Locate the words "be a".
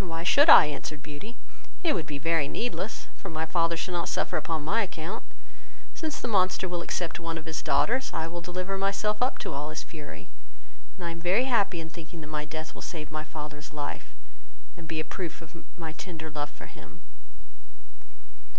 14.86-15.04